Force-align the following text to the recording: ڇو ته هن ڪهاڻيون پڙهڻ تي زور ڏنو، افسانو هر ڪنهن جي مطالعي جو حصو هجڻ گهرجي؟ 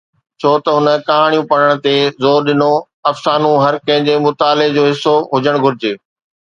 ڇو 0.41 0.51
ته 0.65 0.69
هن 0.77 0.87
ڪهاڻيون 1.09 1.45
پڙهڻ 1.51 1.73
تي 1.85 1.93
زور 2.25 2.39
ڏنو، 2.47 2.71
افسانو 3.11 3.51
هر 3.65 3.73
ڪنهن 3.85 4.09
جي 4.09 4.17
مطالعي 4.27 4.75
جو 4.77 4.89
حصو 4.91 5.17
هجڻ 5.35 5.63
گهرجي؟ 5.65 5.97